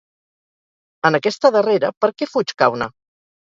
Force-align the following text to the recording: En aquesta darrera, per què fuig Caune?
En 1.09 1.19
aquesta 1.19 1.53
darrera, 1.57 1.93
per 2.07 2.11
què 2.17 2.31
fuig 2.35 2.57
Caune? 2.65 2.91